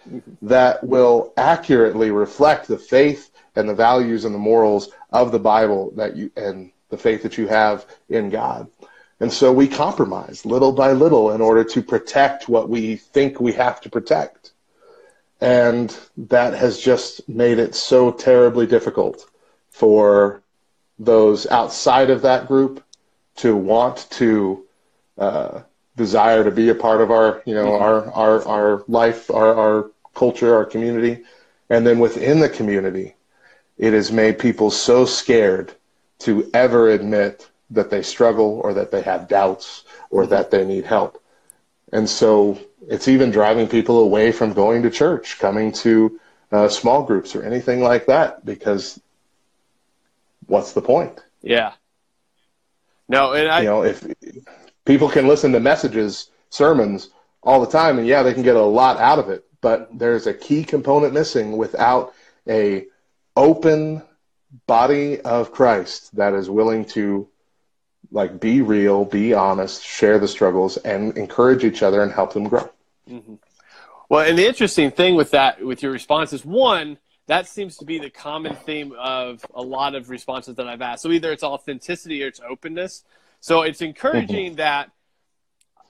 [0.43, 5.93] that will accurately reflect the faith and the values and the morals of the Bible
[5.97, 8.69] that you and the faith that you have in God.
[9.21, 13.53] And so we compromise little by little in order to protect what we think we
[13.53, 14.53] have to protect.
[15.41, 19.29] And that has just made it so terribly difficult
[19.71, 20.43] for
[20.99, 22.83] those outside of that group
[23.37, 24.65] to want to
[25.19, 25.61] uh,
[25.97, 29.91] desire to be a part of our, you know, our, our, our life, our, our
[30.15, 31.23] culture, our community.
[31.71, 33.15] And then within the community,
[33.79, 35.73] it has made people so scared
[36.21, 40.85] to ever admit that they struggle or that they have doubts or that they need
[40.85, 41.21] help.
[41.93, 46.21] And so it's even driving people away from going to church, coming to
[46.53, 49.01] uh, small groups or anything like that, because
[50.47, 51.21] what's the point?
[51.43, 51.73] Yeah.
[53.09, 54.07] No, and I you know, if
[54.85, 57.11] people can listen to messages, sermons
[57.43, 60.27] all the time, and yeah, they can get a lot out of it, but there's
[60.27, 62.15] a key component missing without
[62.49, 62.87] a
[63.37, 64.03] open
[64.67, 67.29] body of Christ that is willing to
[68.11, 72.49] like be real, be honest, share the struggles, and encourage each other and help them
[72.49, 72.71] grow.
[73.11, 73.35] Mm-hmm.
[74.09, 77.85] Well, and the interesting thing with that, with your response, is one that seems to
[77.85, 81.03] be the common theme of a lot of responses that I've asked.
[81.03, 83.05] So either it's authenticity or it's openness.
[83.41, 84.91] So it's encouraging that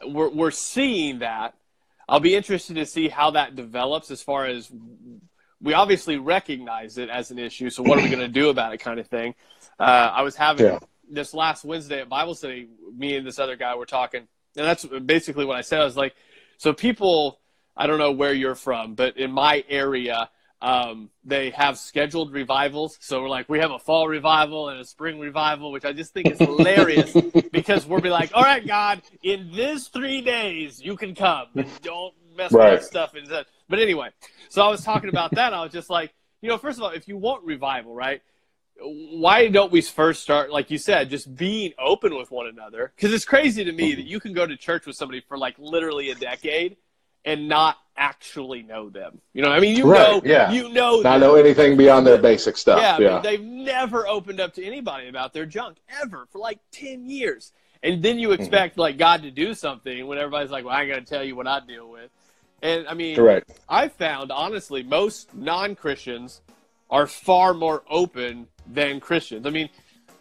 [0.07, 1.55] we're we're seeing that.
[2.09, 4.71] I'll be interested to see how that develops as far as
[5.61, 7.71] we obviously recognize it as an issue.
[7.71, 9.35] So what are we going to do about it, kind of thing.
[9.79, 10.79] Uh, I was having Yeah.
[11.11, 12.69] this last Wednesday at Bible study.
[12.95, 15.81] Me and this other guy were talking, and that's basically what I said.
[15.81, 16.15] I was like,
[16.59, 17.41] so people,
[17.77, 20.29] I don't know where you're from, but in my area,
[20.65, 22.97] um, they have scheduled revivals.
[23.03, 26.15] So we're like, we have a fall revival and a spring revival, which I just
[26.15, 27.15] think is hilarious
[27.53, 31.49] because we'll be like, all right, God, in this three days, you can come.
[31.55, 32.81] But don't mess with Right.
[32.81, 33.15] that stuff.
[33.15, 33.47] And that.
[33.69, 34.09] But anyway,
[34.49, 35.53] so I was talking about that.
[35.53, 38.23] I was just like, you know, first of all, if you want revival, right?
[38.81, 42.93] why don't we first start, like you said, just being open with one another?
[42.97, 45.55] Because it's crazy to me that you can go to church with somebody for like
[45.59, 46.77] literally a decade
[47.25, 49.21] and not actually know them.
[49.33, 50.51] You know, I mean, you Right, know, yeah.
[50.51, 51.21] you know, Not them.
[51.21, 52.81] know anything beyond their basic stuff.
[52.81, 53.09] Yeah, Yeah.
[53.09, 57.09] I mean, they've never opened up to anybody about their junk ever for like ten
[57.09, 58.41] years, and then you mm-hmm.
[58.43, 61.37] expect like God to do something when everybody's like, "Well, I ain't gonna tell you
[61.37, 62.11] what I deal with."
[62.63, 63.51] And I mean, Correct.
[63.69, 66.41] I've found honestly most non-Christians
[66.91, 69.47] are far more open than Christians.
[69.47, 69.69] I mean,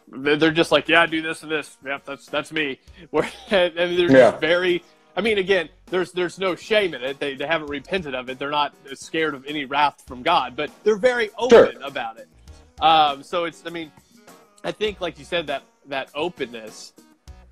[0.07, 1.77] they're they're just like, yeah, I do this and this.
[1.85, 2.79] Yep, that's that's me.
[3.11, 4.31] Where and they're Yeah.
[4.31, 4.83] just very.
[5.15, 7.19] I mean, again, there's there's no shame in it.
[7.19, 8.39] They, they haven't repented of it.
[8.39, 11.83] They're not scared of any wrath from God, but they're very open Sure.
[11.83, 12.27] about it.
[12.81, 13.63] Um, so it's.
[13.65, 13.91] I mean,
[14.63, 16.93] I think, like you said, that that openness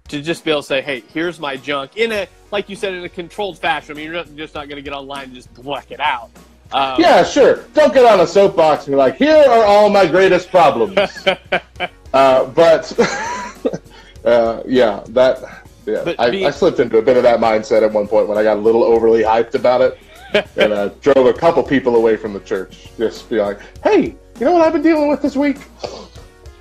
[0.08, 2.94] to just be able to say, "Hey, here's my junk," in a like you said,
[2.94, 3.94] in a controlled fashion.
[3.94, 6.30] I mean, you're not, just not going to get online and just black it out.
[6.74, 7.64] Um, Yeah, sure.
[7.74, 10.98] Don't get on a soapbox and be like, here are all my greatest problems.
[12.14, 13.00] uh, but,
[14.26, 16.02] uh, yeah, that, yeah.
[16.04, 18.38] But I, being- I slipped into a bit of that mindset at one point when
[18.38, 19.98] I got a little overly hyped about it.
[20.56, 22.88] and uh, drove a couple people away from the church.
[22.98, 25.58] Just be like, hey, you know what I've been dealing with this week?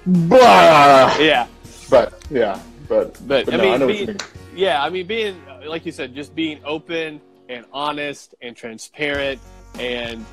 [0.07, 1.17] Blah.
[1.19, 1.47] yeah.
[1.89, 2.61] But, yeah.
[2.89, 4.57] But, But, but I no, mean, I know what you being, mean.
[4.57, 9.41] yeah, I mean, being like you said, just being open and honest and transparent,
[9.79, 10.27] and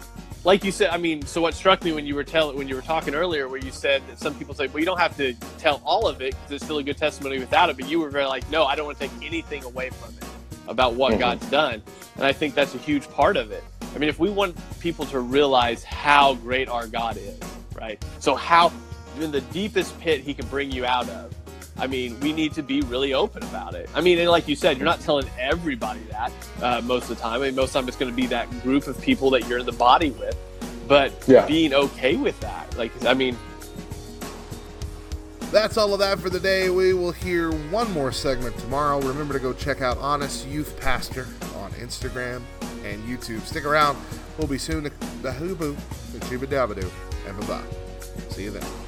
[0.44, 2.76] like you said, I mean, so what struck me when you were telling when you
[2.76, 5.34] were talking earlier, where you said that some people say, well, you don't have to
[5.58, 8.10] tell all of it because it's still a good testimony without it, but you were
[8.10, 10.24] very like, no, I don't want to take anything away from it
[10.68, 11.20] about what Mhm.
[11.20, 11.82] God's done,
[12.16, 13.64] and I think that's a huge part of it.
[13.96, 17.40] I mean, if we want people to realize how great our God is,
[17.76, 18.04] right?
[18.20, 18.72] So how
[19.20, 21.34] in the deepest pit He can bring you out of.
[21.80, 23.90] I mean, we need to be really open about it.
[23.94, 27.22] I mean, and like you said, you're not telling everybody that uh, most of the
[27.22, 27.42] time.
[27.42, 29.48] I mean, most of the time it's going to be that group of people that
[29.48, 30.36] you're in the body with,
[30.88, 31.46] but Yeah.
[31.46, 32.76] being okay with that.
[32.78, 33.38] Like, I mean,
[35.52, 36.70] That's all of that for the day.
[36.70, 39.00] We will hear one more segment tomorrow.
[39.00, 41.26] Remember to go check out Honest Youth Pastor
[41.56, 42.42] on Instagram
[42.84, 43.42] and YouTube.
[43.46, 43.98] Stick around.
[44.38, 44.90] We'll be soon to
[45.22, 45.78] the hooboo,
[46.12, 46.90] the chuba dabadoo,
[47.26, 47.64] and bye bye.
[48.32, 48.87] See you then.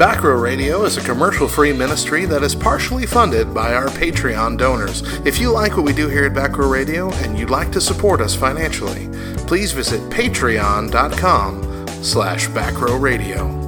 [0.00, 5.02] Backrow Radio is a commercial free ministry that is partially funded by our Patreon donors.
[5.26, 8.22] If you like what we do here at Backrow Radio and you'd like to support
[8.22, 9.10] us financially,
[9.46, 13.59] please visit patreon.com slash backrow radio.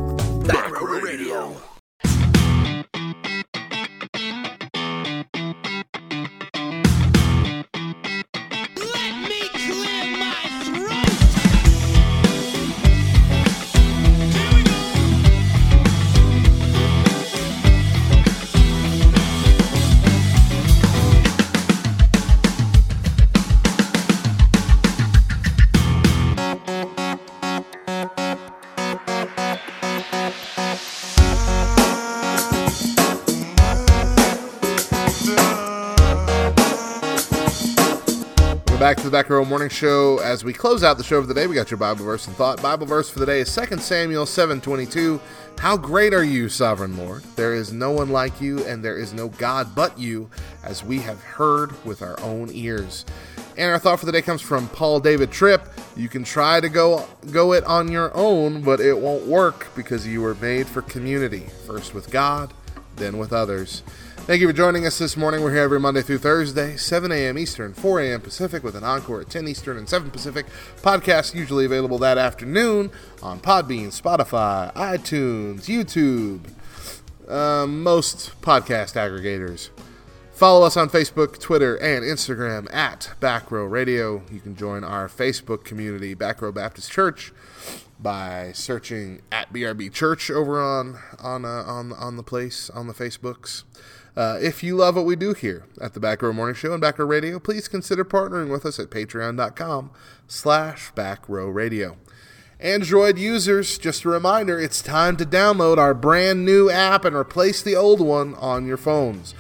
[39.29, 40.19] Back Morning Show.
[40.19, 42.35] As we close out the show of the day, we got your Bible verse and
[42.35, 42.61] thought.
[42.61, 45.21] Bible verse for the day is 2 Samuel 7.22.
[45.59, 47.23] How great are you, Sovereign Lord?
[47.37, 50.29] There is no one like you, and there is no God but you,
[50.65, 53.05] as we have heard with our own ears.
[53.57, 55.69] And our thought for the day comes from Paul David Tripp.
[55.97, 60.05] You can try to go go it on your own, but it won't work because
[60.05, 62.53] you were made for community, first with God,
[62.97, 63.85] then with others.
[64.25, 65.43] Thank you for joining us this morning.
[65.43, 67.37] We're here every Monday through Thursday, 7 a.m.
[67.37, 68.21] Eastern, 4 a.m.
[68.21, 70.47] Pacific, with an encore at 10 Eastern and 7 Pacific.
[70.77, 76.49] Podcast usually available that afternoon on Podbean, Spotify, iTunes, YouTube,
[77.29, 79.71] um, most podcast aggregators.
[80.31, 84.23] Follow us on Facebook, Twitter, and Instagram at Back Row Radio.
[84.31, 87.33] You can join our Facebook community, Back Row Baptist Church,
[87.99, 92.95] by searching at BRB Church over on on uh, on on the place on the
[92.95, 93.65] Facebooks.
[94.15, 96.81] Uh, if you love what we do here at the Back Row Morning Show and
[96.81, 99.91] Back Row Radio, please consider partnering with us at patreon.com
[100.27, 101.97] slash Back Radio.
[102.61, 107.63] Android users, just a reminder, it's time to download our brand new app and replace
[107.63, 109.35] the old one on your phones.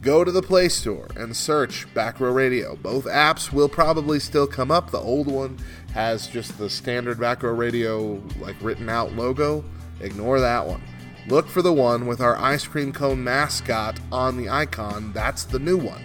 [0.00, 2.76] Go to the Play Store and search Back Row Radio.
[2.76, 4.92] Both apps will probably still come up.
[4.92, 5.58] The old one
[5.92, 9.64] has just the standard Back Row Radio like written out logo.
[10.00, 10.80] Ignore that one.
[11.28, 15.12] Look for the one with our ice cream cone mascot on the icon.
[15.12, 16.02] That's the new one.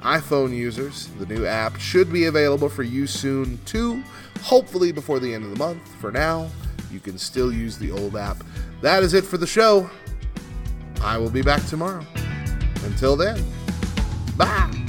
[0.00, 4.02] iPhone users, the new app should be available for you soon too,
[4.42, 5.80] hopefully before the end of the month.
[6.00, 6.50] For now,
[6.90, 8.38] you can still use the old app.
[8.80, 9.88] That is it for the show.
[11.00, 12.04] I will be back tomorrow.
[12.84, 13.44] Until then,
[14.36, 14.83] bye.